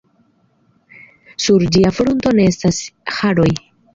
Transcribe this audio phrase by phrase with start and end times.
[1.43, 2.83] Sur ĝia frunto ne estas
[3.19, 3.49] haroj.